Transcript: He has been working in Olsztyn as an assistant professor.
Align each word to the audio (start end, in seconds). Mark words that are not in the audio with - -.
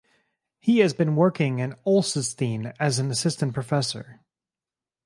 He 0.57 0.79
has 0.79 0.95
been 0.95 1.15
working 1.15 1.59
in 1.59 1.75
Olsztyn 1.85 2.73
as 2.79 2.97
an 2.97 3.11
assistant 3.11 3.53
professor. 3.53 4.21